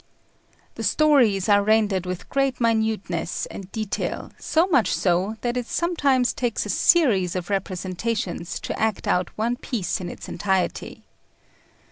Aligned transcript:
The 0.73 0.83
stories 0.83 1.47
are 1.47 1.61
rendered 1.61 2.07
with 2.07 2.27
great 2.27 2.59
minuteness 2.59 3.45
and 3.45 3.71
detail, 3.71 4.31
so 4.39 4.65
much 4.65 4.91
so, 4.95 5.35
that 5.41 5.55
it 5.55 5.67
sometimes 5.67 6.33
takes 6.33 6.65
a 6.65 6.69
series 6.69 7.35
of 7.35 7.51
representations 7.51 8.59
to 8.61 8.79
act 8.79 9.07
out 9.07 9.29
one 9.37 9.57
piece 9.57 10.01
in 10.01 10.09
its 10.09 10.27
entirety. 10.27 11.05